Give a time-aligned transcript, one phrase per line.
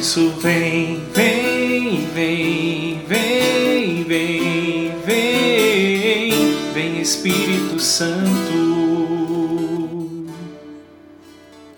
[0.00, 6.32] incenso vem, vem, vem, vem, vem, vem,
[6.72, 8.30] vem Espírito Santo.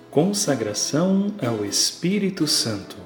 [0.08, 2.96] Consagração ao Espírito Santo.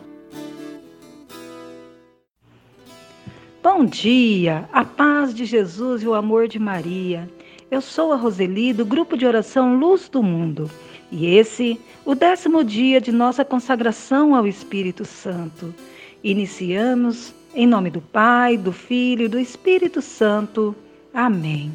[3.63, 7.27] Bom dia, a paz de Jesus e o amor de Maria.
[7.71, 10.71] Eu sou a Roseli do grupo de oração Luz do Mundo.
[11.11, 15.75] E esse, o décimo dia de nossa consagração ao Espírito Santo.
[16.23, 20.75] Iniciamos em nome do Pai, do Filho e do Espírito Santo.
[21.15, 21.73] Amém.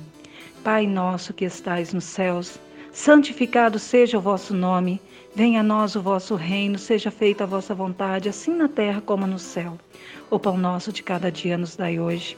[0.63, 2.59] Pai nosso que estais nos céus,
[2.91, 5.01] santificado seja o vosso nome.
[5.33, 9.25] Venha a nós o vosso reino, seja feita a vossa vontade, assim na terra como
[9.25, 9.77] no céu.
[10.29, 12.37] O pão nosso de cada dia nos dai hoje.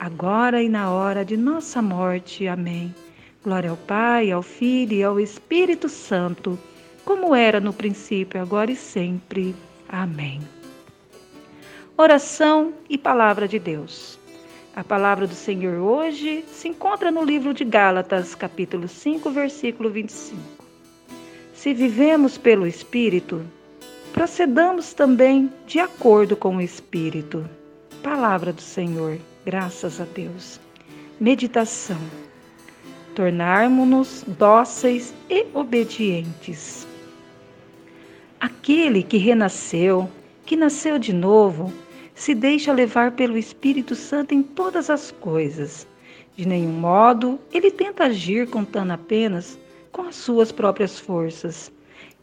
[0.00, 2.48] agora e na hora de nossa morte.
[2.48, 2.94] Amém.
[3.44, 6.58] Glória ao Pai, ao Filho e ao Espírito Santo,
[7.04, 9.54] como era no princípio, agora e sempre.
[9.86, 10.40] Amém.
[11.98, 14.18] Oração e Palavra de Deus.
[14.74, 20.40] A palavra do Senhor hoje se encontra no livro de Gálatas, capítulo 5, versículo 25.
[21.52, 23.44] Se vivemos pelo Espírito,
[24.14, 27.46] procedamos também de acordo com o Espírito.
[28.02, 30.60] Palavra do Senhor, graças a Deus.
[31.18, 31.98] Meditação
[33.14, 36.86] tornarmos-nos dóceis e obedientes.
[38.40, 40.08] Aquele que renasceu,
[40.46, 41.72] que nasceu de novo,
[42.14, 45.86] se deixa levar pelo Espírito Santo em todas as coisas.
[46.36, 49.58] De nenhum modo ele tenta agir contando apenas
[49.92, 51.70] com as suas próprias forças.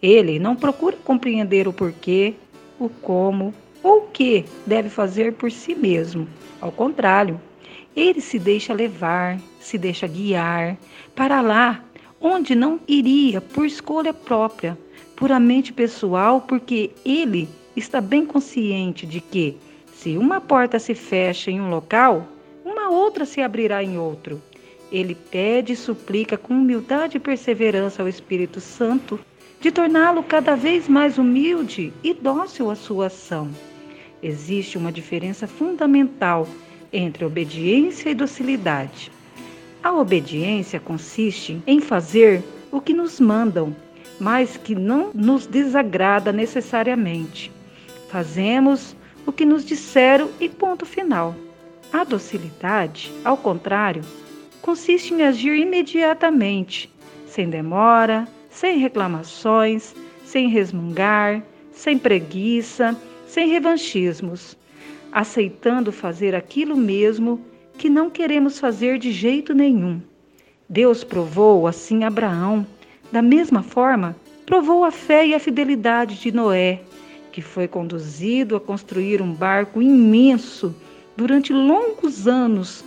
[0.01, 2.33] Ele não procura compreender o porquê,
[2.79, 3.53] o como
[3.83, 6.27] ou que deve fazer por si mesmo.
[6.59, 7.39] Ao contrário,
[7.95, 10.77] ele se deixa levar, se deixa guiar
[11.15, 11.83] para lá
[12.19, 14.77] onde não iria por escolha própria,
[15.15, 19.57] puramente pessoal, porque ele está bem consciente de que,
[19.93, 22.27] se uma porta se fecha em um local,
[22.65, 24.41] uma outra se abrirá em outro.
[24.91, 29.19] Ele pede e suplica com humildade e perseverança ao Espírito Santo
[29.59, 33.49] de torná-lo cada vez mais humilde e dócil à sua ação.
[34.21, 36.47] Existe uma diferença fundamental
[36.91, 39.11] entre obediência e docilidade.
[39.83, 43.75] A obediência consiste em fazer o que nos mandam,
[44.19, 47.51] mas que não nos desagrada necessariamente.
[48.09, 51.35] Fazemos o que nos disseram e ponto final.
[51.91, 54.03] A docilidade, ao contrário,
[54.61, 56.89] consiste em agir imediatamente,
[57.27, 59.95] sem demora, sem reclamações,
[60.25, 64.57] sem resmungar, sem preguiça, sem revanchismos
[65.11, 67.41] aceitando fazer aquilo mesmo
[67.77, 70.01] que não queremos fazer de jeito nenhum.
[70.69, 72.65] Deus provou assim Abraão.
[73.11, 74.15] Da mesma forma,
[74.45, 76.81] provou a fé e a fidelidade de Noé,
[77.31, 80.75] que foi conduzido a construir um barco imenso
[81.15, 82.83] durante longos anos,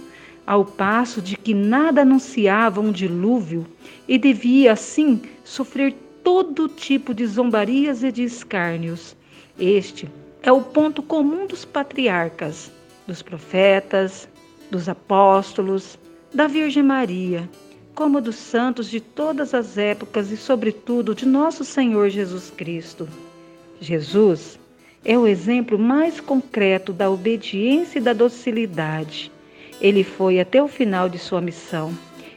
[0.51, 3.65] ao passo de que nada anunciava um dilúvio
[4.09, 5.95] e devia assim sofrer
[6.25, 9.15] todo tipo de zombarias e de escárnios.
[9.57, 10.11] Este
[10.43, 12.69] é o ponto comum dos patriarcas,
[13.07, 14.29] dos profetas,
[14.73, 15.97] dos apóstolos,
[16.35, 17.49] da Virgem Maria,
[17.95, 23.09] como dos santos de todas as épocas e, sobretudo, de nosso Senhor Jesus Cristo.
[23.81, 24.59] Jesus
[25.05, 29.31] é o exemplo mais concreto da obediência e da docilidade.
[29.81, 31.93] Ele foi até o final de sua missão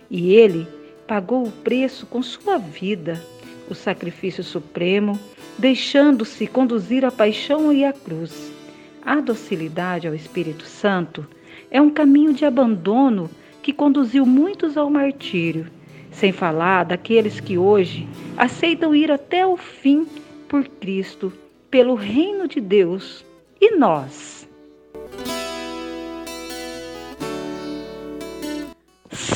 [0.09, 0.67] e ele
[1.07, 3.21] pagou o preço com sua vida,
[3.69, 5.19] o sacrifício supremo
[5.57, 8.51] deixando-se conduzir à paixão e à cruz.
[9.05, 11.27] A docilidade ao Espírito Santo
[11.69, 13.29] é um caminho de abandono
[13.61, 15.67] que conduziu muitos ao martírio,
[16.11, 18.07] sem falar daqueles que hoje
[18.37, 20.05] aceitam ir até o fim
[20.47, 21.33] por Cristo,
[21.69, 23.25] pelo reino de Deus.
[23.59, 24.42] E nós?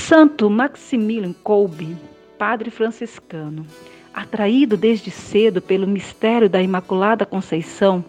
[0.08, 1.98] Santo Maximilian Kolbe,
[2.38, 3.66] padre franciscano,
[4.14, 8.06] atraído desde cedo pelo mistério da Imaculada Conceição,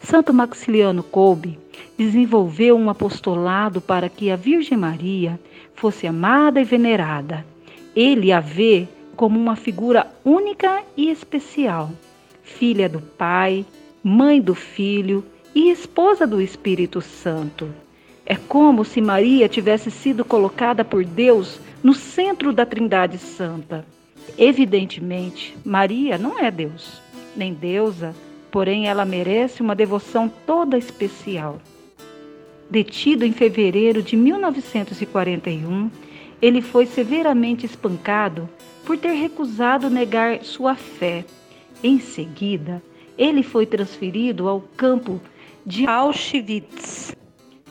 [0.00, 1.58] Santo Maximiliano Kolbe
[1.98, 5.38] desenvolveu um apostolado para que a Virgem Maria
[5.74, 7.44] fosse amada e venerada.
[7.94, 11.90] Ele a vê como uma figura única e especial,
[12.42, 13.66] filha do Pai,
[14.02, 15.22] mãe do Filho
[15.54, 17.68] e esposa do Espírito Santo.
[18.24, 23.84] É como se Maria tivesse sido colocada por Deus no centro da Trindade Santa.
[24.38, 27.02] Evidentemente, Maria não é Deus,
[27.36, 28.14] nem deusa,
[28.50, 31.60] porém ela merece uma devoção toda especial.
[32.70, 35.90] Detido em fevereiro de 1941,
[36.40, 38.48] ele foi severamente espancado
[38.84, 41.24] por ter recusado negar sua fé.
[41.82, 42.82] Em seguida,
[43.18, 45.20] ele foi transferido ao campo
[45.66, 47.14] de Auschwitz.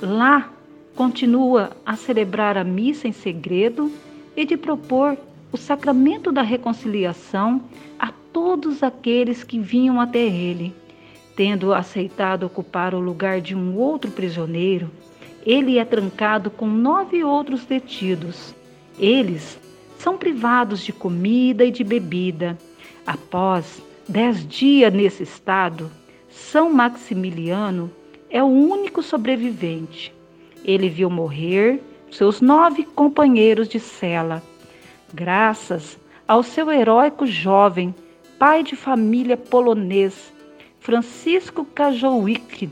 [0.01, 0.51] Lá,
[0.95, 3.91] continua a celebrar a missa em segredo
[4.35, 5.15] e de propor
[5.51, 7.61] o sacramento da reconciliação
[7.99, 10.73] a todos aqueles que vinham até ele.
[11.35, 14.89] Tendo aceitado ocupar o lugar de um outro prisioneiro,
[15.45, 18.55] ele é trancado com nove outros detidos.
[18.97, 19.59] Eles
[19.99, 22.57] são privados de comida e de bebida.
[23.05, 25.91] Após dez dias nesse estado,
[26.27, 27.91] São Maximiliano
[28.31, 30.13] é o único sobrevivente.
[30.63, 34.41] Ele viu morrer seus nove companheiros de cela.
[35.13, 35.97] Graças
[36.27, 37.93] ao seu heróico jovem,
[38.39, 40.31] pai de família polonês,
[40.79, 42.69] Francisco Kajowick,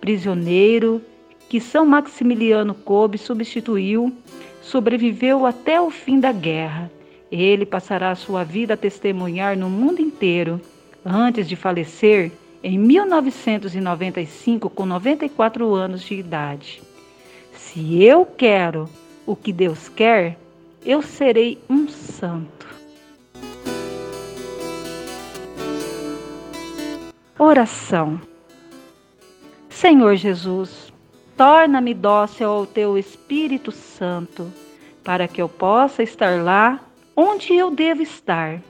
[0.00, 1.00] prisioneiro
[1.48, 4.12] que São Maximiliano Kolbe substituiu,
[4.60, 6.90] sobreviveu até o fim da guerra.
[7.30, 10.60] Ele passará sua vida a testemunhar no mundo inteiro.
[11.04, 12.32] Antes de falecer,
[12.62, 16.82] em 1995, com 94 anos de idade.
[17.52, 18.88] Se eu quero
[19.24, 20.38] o que Deus quer,
[20.84, 22.66] eu serei um santo.
[27.38, 28.20] Oração.
[29.68, 30.92] Senhor Jesus,
[31.36, 34.50] torna-me dócil ao teu Espírito Santo,
[35.04, 36.80] para que eu possa estar lá
[37.14, 38.62] onde eu devo estar,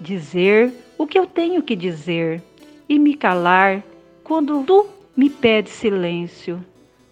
[0.00, 2.42] dizer o que eu tenho que dizer
[2.88, 3.82] e me calar
[4.24, 4.86] quando tu
[5.16, 6.64] me pedes silêncio.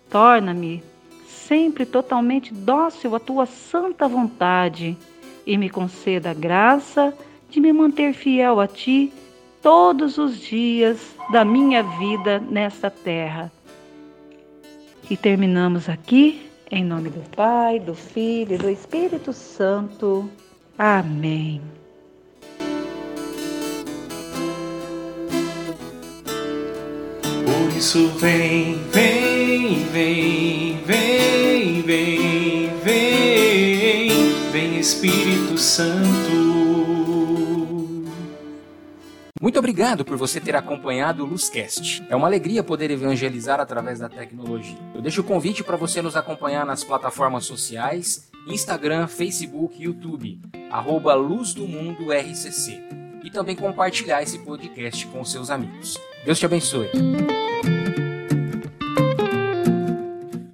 [0.08, 0.82] Torna-me
[1.26, 4.96] sempre totalmente dócil à tua santa vontade
[5.46, 7.14] e me conceda a graça
[7.49, 9.12] de me manter fiel a ti
[9.62, 13.50] todos os dias da minha vida nesta terra.
[15.08, 20.29] E terminamos aqui, em nome do Pai, do Filho e do Espírito Santo.
[20.76, 21.61] Amém.
[27.76, 36.46] Isso vem, vem, vem, vem, vem, vem, vem Espírito Santo.
[39.38, 42.02] Muito obrigado por você ter acompanhado o Luzcast.
[42.08, 44.79] É uma alegria poder evangelizar através da tecnologia.
[44.94, 50.40] Eu deixo o convite para você nos acompanhar nas plataformas sociais, Instagram, Facebook YouTube,
[50.70, 52.82] arroba Luz do Mundo RCC.
[53.22, 55.99] E também compartilhar esse podcast com seus amigos.
[56.26, 56.90] Deus te abençoe.